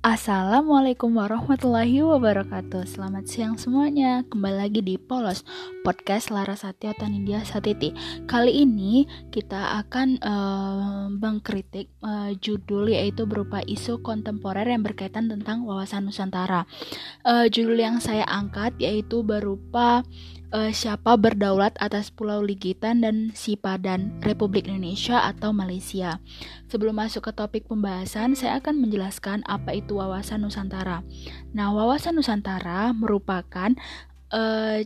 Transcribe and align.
Assalamualaikum 0.00 1.12
warahmatullahi 1.12 2.00
wabarakatuh. 2.00 2.88
Selamat 2.88 3.28
siang 3.28 3.60
semuanya. 3.60 4.24
Kembali 4.32 4.56
lagi 4.56 4.80
di 4.80 4.96
Polos 4.96 5.44
Podcast 5.84 6.32
Larasati 6.32 6.88
atau 6.88 7.04
Nindya 7.04 7.44
Satiti. 7.44 7.92
Kali 8.24 8.64
ini 8.64 9.04
kita 9.28 9.76
akan 9.84 10.16
uh, 10.24 11.12
mengkritik 11.12 11.92
uh, 12.00 12.32
judul 12.32 12.96
yaitu 12.96 13.28
berupa 13.28 13.60
isu 13.60 14.00
kontemporer 14.00 14.64
yang 14.72 14.80
berkaitan 14.80 15.28
tentang 15.28 15.68
wawasan 15.68 16.08
Nusantara. 16.08 16.64
Uh, 17.20 17.52
Judul 17.52 17.84
yang 17.84 18.00
saya 18.00 18.24
angkat 18.24 18.80
yaitu 18.80 19.20
berupa 19.20 20.00
uh, 20.54 20.70
siapa 20.74 21.14
berdaulat 21.16 21.74
atas 21.76 22.10
Pulau 22.10 22.42
Ligitan 22.42 23.02
dan 23.02 23.30
Sipadan 23.34 24.16
Republik 24.22 24.66
Indonesia 24.66 25.26
atau 25.26 25.54
Malaysia. 25.54 26.18
Sebelum 26.70 27.02
masuk 27.02 27.30
ke 27.30 27.32
topik 27.34 27.66
pembahasan, 27.66 28.38
saya 28.38 28.62
akan 28.62 28.78
menjelaskan 28.78 29.42
apa 29.50 29.74
itu 29.74 29.89
wawasan 29.90 30.46
Nusantara. 30.46 31.02
Nah, 31.52 31.74
wawasan 31.74 32.16
Nusantara 32.16 32.94
merupakan 32.94 33.74
uh, 34.30 34.78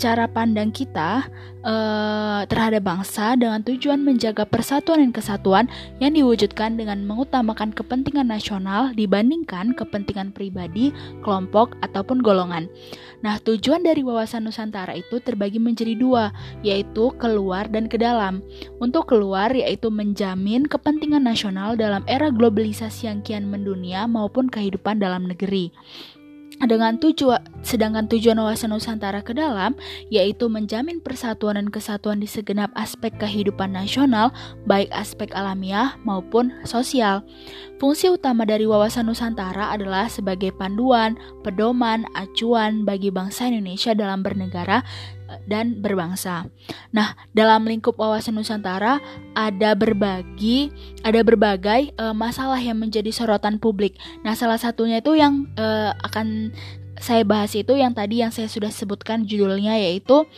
cara 0.00 0.24
pandang 0.24 0.72
kita 0.72 1.28
uh, 1.60 2.40
terhadap 2.48 2.88
bangsa 2.88 3.36
dengan 3.36 3.60
tujuan 3.60 4.00
menjaga 4.00 4.48
persatuan 4.48 5.04
dan 5.04 5.12
kesatuan 5.12 5.68
yang 6.00 6.16
diwujudkan 6.16 6.80
dengan 6.80 7.04
mengutamakan 7.04 7.76
kepentingan 7.76 8.32
nasional 8.32 8.96
dibandingkan 8.96 9.76
kepentingan 9.76 10.32
pribadi, 10.32 10.88
kelompok, 11.20 11.76
ataupun 11.84 12.24
golongan. 12.24 12.72
Nah, 13.20 13.36
tujuan 13.44 13.84
dari 13.84 14.00
wawasan 14.00 14.48
Nusantara 14.48 14.96
itu 14.96 15.20
terbagi 15.20 15.60
menjadi 15.60 15.92
dua, 15.92 16.32
yaitu 16.64 17.12
keluar 17.20 17.68
dan 17.68 17.84
ke 17.84 18.00
dalam. 18.00 18.40
Untuk 18.80 19.12
keluar 19.12 19.52
yaitu 19.52 19.92
menjamin 19.92 20.64
kepentingan 20.64 21.28
nasional 21.28 21.76
dalam 21.76 22.00
era 22.08 22.32
globalisasi 22.32 23.12
yang 23.12 23.20
kian 23.20 23.44
mendunia 23.52 24.08
maupun 24.08 24.48
kehidupan 24.48 24.96
dalam 24.96 25.28
negeri 25.28 25.68
dengan 26.64 27.00
tujuan 27.00 27.40
sedangkan 27.60 28.08
tujuan 28.08 28.40
wawasan 28.40 28.72
Nusantara 28.72 29.20
ke 29.20 29.36
dalam 29.36 29.76
yaitu 30.08 30.48
menjamin 30.48 31.00
persatuan 31.00 31.56
dan 31.56 31.68
kesatuan 31.68 32.20
di 32.20 32.28
segenap 32.28 32.72
aspek 32.76 33.12
kehidupan 33.16 33.72
nasional 33.72 34.32
baik 34.64 34.88
aspek 34.92 35.32
alamiah 35.32 35.96
maupun 36.04 36.52
sosial. 36.64 37.24
Fungsi 37.80 38.12
utama 38.12 38.44
dari 38.44 38.68
wawasan 38.68 39.08
Nusantara 39.08 39.72
adalah 39.72 40.08
sebagai 40.12 40.52
panduan, 40.52 41.16
pedoman, 41.40 42.04
acuan 42.12 42.84
bagi 42.84 43.08
bangsa 43.08 43.48
Indonesia 43.48 43.96
dalam 43.96 44.20
bernegara 44.20 44.84
dan 45.46 45.78
berbangsa. 45.78 46.48
Nah, 46.90 47.14
dalam 47.36 47.66
lingkup 47.66 47.98
wawasan 47.98 48.38
Nusantara 48.38 48.98
ada 49.36 49.70
berbagi 49.78 50.72
ada 51.06 51.22
berbagai 51.22 51.94
uh, 52.00 52.16
masalah 52.16 52.58
yang 52.58 52.80
menjadi 52.80 53.10
sorotan 53.14 53.62
publik. 53.62 53.94
Nah, 54.26 54.34
salah 54.34 54.58
satunya 54.58 54.98
itu 54.98 55.14
yang 55.14 55.46
uh, 55.54 55.94
akan 56.02 56.50
saya 57.00 57.24
bahas 57.24 57.56
itu 57.56 57.72
yang 57.76 57.96
tadi 57.96 58.20
yang 58.20 58.28
saya 58.34 58.50
sudah 58.50 58.68
sebutkan 58.68 59.24
judulnya 59.24 59.80
yaitu 59.80 60.28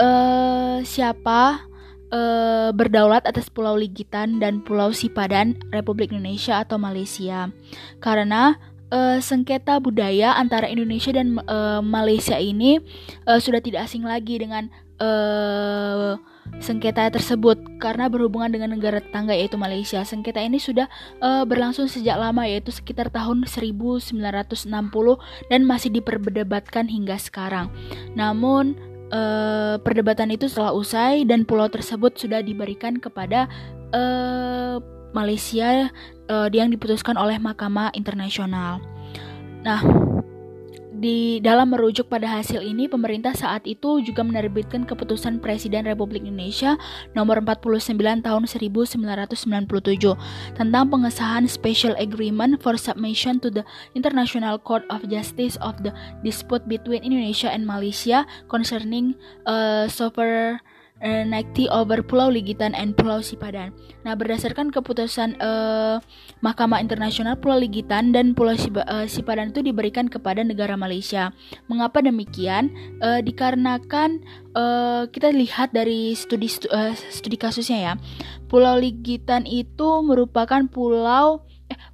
uh, 0.00 0.80
siapa 0.80 1.68
uh, 2.12 2.70
berdaulat 2.72 3.24
atas 3.28 3.52
Pulau 3.52 3.76
Ligitan 3.76 4.40
dan 4.40 4.64
Pulau 4.64 4.94
Sipadan 4.96 5.60
Republik 5.74 6.12
Indonesia 6.12 6.60
atau 6.60 6.80
Malaysia. 6.80 7.52
Karena 8.00 8.56
uh, 8.92 9.18
sengketa 9.20 9.80
budaya 9.80 10.36
antara 10.36 10.68
Indonesia 10.68 11.12
dan 11.12 11.40
uh, 11.48 11.80
Malaysia 11.84 12.36
ini 12.36 12.80
uh, 13.28 13.40
sudah 13.40 13.60
tidak 13.60 13.88
asing 13.88 14.04
lagi 14.04 14.40
dengan 14.40 14.68
uh, 15.00 16.16
sengketa 16.58 17.12
tersebut 17.12 17.60
karena 17.78 18.08
berhubungan 18.08 18.48
dengan 18.50 18.74
negara 18.74 18.98
tetangga 19.04 19.36
yaitu 19.36 19.60
Malaysia. 19.60 20.02
Sengketa 20.02 20.40
ini 20.40 20.58
sudah 20.58 20.88
uh, 21.20 21.44
berlangsung 21.44 21.86
sejak 21.86 22.16
lama 22.16 22.48
yaitu 22.48 22.72
sekitar 22.72 23.12
tahun 23.12 23.44
1960 23.46 24.16
dan 25.52 25.60
masih 25.64 25.90
diperdebatkan 25.92 26.88
hingga 26.88 27.20
sekarang. 27.20 27.70
Namun 28.16 28.74
uh, 29.12 29.76
perdebatan 29.80 30.32
itu 30.32 30.48
telah 30.48 30.72
usai 30.72 31.28
dan 31.28 31.44
pulau 31.44 31.68
tersebut 31.68 32.16
sudah 32.16 32.40
diberikan 32.40 32.96
kepada 32.98 33.46
uh, 33.92 34.80
Malaysia 35.16 35.88
uh, 36.28 36.48
yang 36.52 36.70
diputuskan 36.70 37.16
oleh 37.16 37.40
Mahkamah 37.40 37.92
Internasional. 37.96 38.80
Nah, 39.66 39.82
di 40.98 41.38
dalam 41.38 41.70
merujuk 41.70 42.10
pada 42.10 42.26
hasil 42.26 42.58
ini, 42.58 42.90
pemerintah 42.90 43.30
saat 43.30 43.62
itu 43.70 44.02
juga 44.02 44.26
menerbitkan 44.26 44.82
keputusan 44.82 45.38
Presiden 45.38 45.86
Republik 45.86 46.26
Indonesia 46.26 46.74
nomor 47.14 47.38
49 47.38 47.94
tahun 48.26 48.42
1997 48.50 48.98
tentang 50.58 50.84
pengesahan 50.90 51.46
Special 51.46 51.94
Agreement 52.02 52.58
for 52.58 52.74
Submission 52.74 53.38
to 53.38 53.46
the 53.46 53.62
International 53.94 54.58
Court 54.58 54.82
of 54.90 55.06
Justice 55.06 55.54
of 55.62 55.78
the 55.86 55.94
Dispute 56.26 56.66
between 56.66 57.06
Indonesia 57.06 57.46
and 57.46 57.62
Malaysia 57.62 58.26
concerning 58.50 59.14
uh, 59.46 59.86
sovereign 59.86 60.58
uh, 61.02 61.24
over 61.70 62.00
Pulau 62.02 62.30
Ligitan 62.30 62.74
and 62.74 62.94
Pulau 62.94 63.22
Sipadan. 63.22 63.74
Nah, 64.02 64.14
berdasarkan 64.14 64.70
keputusan 64.70 65.38
uh, 65.42 66.02
Mahkamah 66.40 66.82
Internasional 66.82 67.38
Pulau 67.38 67.58
Ligitan 67.58 68.10
dan 68.14 68.32
Pulau 68.34 68.54
uh, 68.54 69.06
Sipadan 69.06 69.50
itu 69.50 69.60
diberikan 69.64 70.06
kepada 70.06 70.42
negara 70.42 70.74
Malaysia. 70.78 71.34
Mengapa 71.66 72.02
demikian? 72.02 72.70
Uh, 72.98 73.20
dikarenakan 73.22 74.22
uh, 74.54 75.06
kita 75.10 75.30
lihat 75.34 75.74
dari 75.74 76.14
studi 76.14 76.50
uh, 76.70 76.94
studi 76.94 77.38
kasusnya 77.38 77.78
ya. 77.78 77.92
Pulau 78.48 78.80
Ligitan 78.80 79.44
itu 79.44 80.00
merupakan 80.00 80.64
pulau 80.70 81.47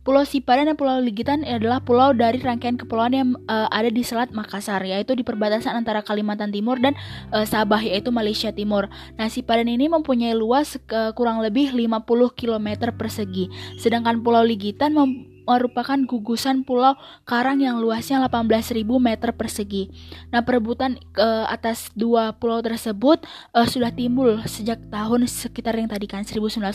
Pulau 0.05 0.21
Sipadan 0.29 0.69
dan 0.69 0.77
Pulau 0.77 1.01
Ligitan 1.01 1.49
adalah 1.49 1.81
pulau 1.81 2.13
dari 2.13 2.37
rangkaian 2.37 2.77
kepulauan 2.77 3.17
yang 3.17 3.29
uh, 3.49 3.73
ada 3.73 3.89
di 3.89 4.05
Selat 4.05 4.37
Makassar, 4.37 4.85
yaitu 4.85 5.17
di 5.17 5.25
perbatasan 5.25 5.73
antara 5.81 6.05
Kalimantan 6.05 6.53
Timur 6.53 6.77
dan 6.77 6.93
uh, 7.33 7.49
Sabah, 7.49 7.81
yaitu 7.81 8.13
Malaysia 8.13 8.53
Timur. 8.53 8.93
Nah, 9.17 9.33
Sipadan 9.33 9.65
ini 9.65 9.89
mempunyai 9.89 10.37
luas 10.37 10.77
uh, 10.93 11.17
kurang 11.17 11.41
lebih 11.41 11.73
50 11.73 12.05
km 12.37 12.93
persegi, 12.93 13.49
sedangkan 13.81 14.21
Pulau 14.21 14.45
Ligitan 14.45 14.93
mem 14.93 15.34
merupakan 15.45 15.97
gugusan 16.05 16.65
pulau 16.65 16.97
karang 17.29 17.61
yang 17.61 17.81
luasnya 17.81 18.21
18.000 18.27 18.85
meter 18.85 19.31
persegi. 19.37 19.93
Nah, 20.33 20.43
perebutan 20.43 21.01
uh, 21.17 21.47
atas 21.49 21.93
dua 21.93 22.37
pulau 22.37 22.61
tersebut 22.65 23.23
uh, 23.53 23.69
sudah 23.69 23.93
timbul 23.93 24.41
sejak 24.49 24.81
tahun 24.89 25.29
sekitar 25.29 25.77
yang 25.77 25.89
tadi 25.89 26.09
kan 26.09 26.25
1960 26.25 26.73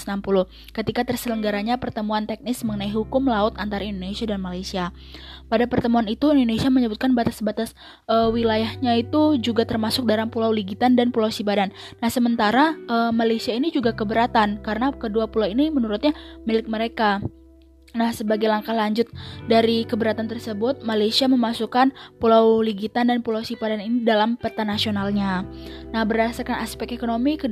ketika 0.74 1.02
terselenggaranya 1.06 1.82
pertemuan 1.82 2.30
teknis 2.30 2.62
mengenai 2.62 2.94
hukum 2.94 3.26
laut 3.28 3.58
antara 3.58 3.86
Indonesia 3.86 4.26
dan 4.30 4.42
Malaysia. 4.42 4.94
Pada 5.50 5.66
pertemuan 5.66 6.06
itu 6.06 6.30
Indonesia 6.30 6.70
menyebutkan 6.70 7.18
batas-batas 7.18 7.74
uh, 8.06 8.30
wilayahnya 8.30 9.02
itu 9.02 9.42
juga 9.42 9.66
termasuk 9.66 10.06
dalam 10.06 10.30
Pulau 10.30 10.54
Ligitan 10.54 10.94
dan 10.94 11.10
Pulau 11.10 11.34
Sibadan. 11.34 11.74
Nah, 11.98 12.10
sementara 12.14 12.78
uh, 12.86 13.10
Malaysia 13.10 13.50
ini 13.50 13.74
juga 13.74 13.98
keberatan 13.98 14.62
karena 14.62 14.94
kedua 14.94 15.26
pulau 15.26 15.50
ini 15.50 15.74
menurutnya 15.74 16.14
milik 16.46 16.70
mereka. 16.70 17.26
Nah, 17.98 18.14
sebagai 18.14 18.46
langkah 18.46 18.76
lanjut 18.76 19.10
dari 19.50 19.82
keberatan 19.88 20.30
tersebut, 20.30 20.86
Malaysia 20.86 21.26
memasukkan 21.26 21.90
Pulau 22.22 22.62
Ligitan 22.62 23.10
dan 23.10 23.26
Pulau 23.26 23.42
Sipadan 23.42 23.82
ini 23.82 24.06
dalam 24.06 24.38
peta 24.38 24.62
nasionalnya. 24.62 25.42
Nah, 25.90 26.04
berdasarkan 26.06 26.62
aspek 26.62 26.94
ekonomi, 26.94 27.40
ke, 27.40 27.50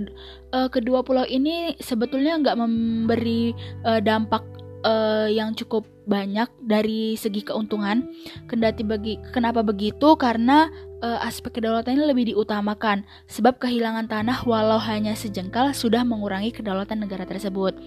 uh, 0.53 0.69
kedua 0.69 1.01
pulau 1.01 1.25
ini 1.25 1.73
sebetulnya 1.81 2.37
nggak 2.37 2.57
memberi 2.57 3.57
uh, 3.81 3.97
dampak 3.97 4.45
uh, 4.85 5.25
yang 5.31 5.57
cukup 5.57 5.87
banyak 6.07 6.47
dari 6.63 7.17
segi 7.19 7.43
keuntungan. 7.43 8.07
Kendati 8.47 8.85
bagi 8.85 9.19
kenapa 9.33 9.65
begitu? 9.65 10.15
Karena 10.15 10.71
uh, 11.01 11.19
aspek 11.25 11.59
kedaulatan 11.59 11.97
ini 11.97 12.05
lebih 12.09 12.25
diutamakan 12.33 13.05
sebab 13.29 13.61
kehilangan 13.61 14.09
tanah 14.09 14.45
walau 14.45 14.81
hanya 14.81 15.13
sejengkal 15.13 15.73
sudah 15.73 16.01
mengurangi 16.01 16.53
kedaulatan 16.53 17.03
negara 17.03 17.25
tersebut. 17.25 17.77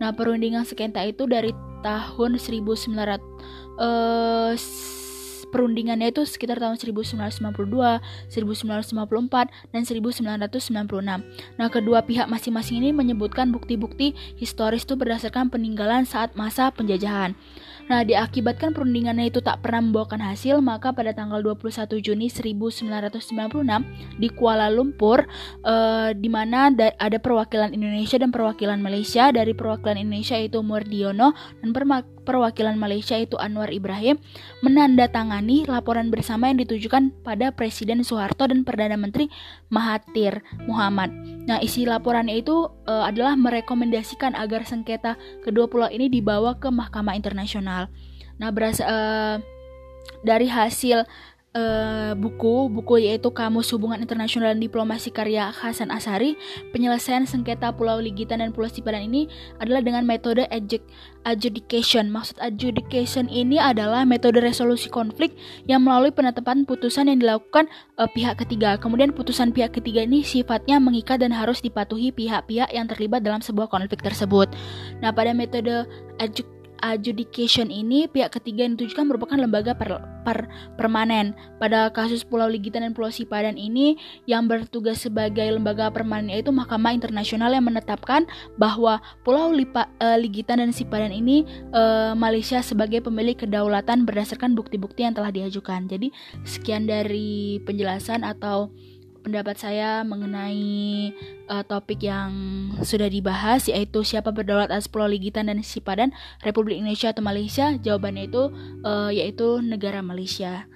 Nah, 0.00 0.12
perundingan 0.12 0.64
sengketa 0.64 1.04
itu 1.04 1.28
dari 1.28 1.52
tahun 1.84 2.40
1900 2.40 3.20
uh, 3.80 4.52
perundingannya 5.54 6.10
itu 6.10 6.26
sekitar 6.26 6.58
tahun 6.58 6.74
1952, 6.74 8.02
1954, 8.26 9.70
dan 9.70 9.82
1996. 9.86 11.22
Nah, 11.54 11.68
kedua 11.70 12.02
pihak 12.02 12.26
masing-masing 12.26 12.82
ini 12.82 12.90
menyebutkan 12.90 13.54
bukti-bukti 13.54 14.18
historis 14.34 14.82
itu 14.82 14.98
berdasarkan 14.98 15.54
peninggalan 15.54 16.02
saat 16.02 16.34
masa 16.34 16.74
penjajahan. 16.74 17.38
Nah, 17.84 18.00
diakibatkan 18.00 18.72
perundingannya 18.72 19.28
itu 19.28 19.44
tak 19.44 19.60
pernah 19.60 19.84
membawakan 19.84 20.32
hasil, 20.32 20.64
maka 20.64 20.96
pada 20.96 21.12
tanggal 21.12 21.44
21 21.44 22.00
Juni 22.00 22.32
1996 22.32 23.84
di 24.16 24.28
Kuala 24.32 24.72
Lumpur, 24.72 25.28
eh, 25.60 26.10
di 26.16 26.28
mana 26.32 26.72
ada 26.72 27.18
perwakilan 27.20 27.76
Indonesia 27.76 28.16
dan 28.16 28.32
perwakilan 28.32 28.80
Malaysia. 28.80 29.28
Dari 29.28 29.52
perwakilan 29.52 30.00
Indonesia 30.00 30.40
itu 30.40 30.64
Murdiono 30.64 31.36
dan 31.60 31.70
perwakilan 32.24 32.80
Malaysia 32.80 33.20
itu 33.20 33.36
Anwar 33.36 33.68
Ibrahim 33.68 34.16
menandatangani 34.64 35.68
laporan 35.68 36.08
bersama 36.08 36.48
yang 36.48 36.64
ditujukan 36.64 37.12
pada 37.20 37.52
Presiden 37.52 38.00
Soeharto 38.00 38.48
dan 38.48 38.64
Perdana 38.64 38.96
Menteri 38.96 39.28
Mahathir 39.68 40.40
Muhammad. 40.64 41.12
Nah, 41.44 41.60
isi 41.60 41.84
laporannya 41.84 42.40
itu 42.40 42.72
uh, 42.88 43.04
adalah 43.04 43.36
merekomendasikan 43.36 44.32
agar 44.32 44.64
sengketa 44.64 45.20
kedua 45.44 45.68
pulau 45.68 45.92
ini 45.92 46.08
dibawa 46.08 46.56
ke 46.56 46.72
Mahkamah 46.72 47.12
Internasional 47.12 47.73
internasional. 47.74 47.90
Nah, 48.38 48.50
berasa 48.50 48.82
uh, 48.86 49.36
dari 50.26 50.50
hasil 50.50 51.06
uh, 51.54 52.12
buku 52.18 52.66
buku 52.66 53.06
yaitu 53.06 53.30
Kamus 53.30 53.70
Hubungan 53.70 54.02
Internasional 54.02 54.52
dan 54.52 54.60
Diplomasi 54.60 55.14
karya 55.14 55.54
Hasan 55.54 55.94
Asari 55.94 56.34
penyelesaian 56.74 57.24
sengketa 57.24 57.70
Pulau 57.72 58.02
Ligitan 58.02 58.42
dan 58.42 58.50
Pulau 58.50 58.66
Sipadan 58.66 59.06
ini 59.06 59.30
adalah 59.62 59.80
dengan 59.80 60.02
metode 60.02 60.50
adjudication. 61.24 62.10
Maksud 62.10 62.42
adjudication 62.42 63.30
ini 63.30 63.62
adalah 63.62 64.02
metode 64.02 64.42
resolusi 64.42 64.90
konflik 64.90 65.38
yang 65.70 65.86
melalui 65.86 66.10
penetapan 66.10 66.66
putusan 66.66 67.06
yang 67.06 67.22
dilakukan 67.22 67.70
uh, 68.02 68.10
pihak 68.10 68.42
ketiga. 68.42 68.74
Kemudian 68.76 69.14
putusan 69.14 69.54
pihak 69.54 69.78
ketiga 69.78 70.02
ini 70.02 70.26
sifatnya 70.26 70.82
mengikat 70.82 71.22
dan 71.22 71.30
harus 71.30 71.62
dipatuhi 71.62 72.10
pihak-pihak 72.10 72.74
yang 72.74 72.90
terlibat 72.90 73.22
dalam 73.22 73.38
sebuah 73.38 73.70
konflik 73.70 74.02
tersebut. 74.02 74.50
Nah 74.98 75.14
pada 75.14 75.30
metode 75.30 75.86
adjudication 76.18 76.53
adjudication 76.84 77.72
ini 77.72 78.04
pihak 78.04 78.36
ketiga 78.36 78.68
yang 78.68 78.76
ditujukan 78.76 79.08
merupakan 79.08 79.40
lembaga 79.40 79.72
per, 79.72 80.04
per, 80.20 80.44
permanen. 80.76 81.32
Pada 81.56 81.88
kasus 81.88 82.20
Pulau 82.20 82.44
Ligitan 82.44 82.84
dan 82.84 82.92
Pulau 82.92 83.08
Sipadan 83.08 83.56
ini 83.56 83.96
yang 84.28 84.44
bertugas 84.44 85.00
sebagai 85.00 85.48
lembaga 85.48 85.88
permanen 85.88 86.28
yaitu 86.28 86.52
Mahkamah 86.52 86.92
Internasional 86.92 87.56
yang 87.56 87.64
menetapkan 87.64 88.28
bahwa 88.60 89.00
Pulau 89.24 89.48
Lipa, 89.56 89.88
uh, 90.04 90.20
Ligitan 90.20 90.60
dan 90.60 90.76
Sipadan 90.76 91.10
ini 91.10 91.48
uh, 91.72 92.12
Malaysia 92.12 92.60
sebagai 92.60 93.00
pemilik 93.00 93.34
kedaulatan 93.34 94.04
berdasarkan 94.04 94.52
bukti-bukti 94.52 95.08
yang 95.08 95.16
telah 95.16 95.32
diajukan. 95.32 95.88
Jadi 95.88 96.12
sekian 96.44 96.84
dari 96.84 97.58
penjelasan 97.64 98.28
atau 98.28 98.68
pendapat 99.24 99.56
saya 99.56 100.04
mengenai 100.04 101.08
uh, 101.48 101.64
topik 101.64 102.04
yang 102.04 102.30
sudah 102.84 103.08
dibahas 103.08 103.64
yaitu 103.72 104.04
siapa 104.04 104.28
berdaulat 104.28 104.68
atas 104.68 104.86
Pulau 104.86 105.08
Ligitan 105.08 105.48
dan 105.48 105.64
Sipadan, 105.64 106.12
Republik 106.44 106.76
Indonesia 106.76 107.10
atau 107.10 107.24
Malaysia? 107.24 107.72
Jawabannya 107.80 108.28
itu 108.28 108.52
uh, 108.84 109.08
yaitu 109.08 109.64
negara 109.64 110.04
Malaysia. 110.04 110.68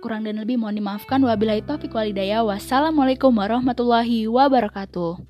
Kurang 0.00 0.24
dan 0.24 0.40
lebih 0.40 0.56
mohon 0.56 0.78
dimaafkan. 0.78 1.20
Wabillahi 1.20 1.66
taufiq 1.66 1.92
walhidayah. 1.92 2.40
Wassalamualaikum 2.46 3.34
warahmatullahi 3.36 4.30
wabarakatuh. 4.30 5.20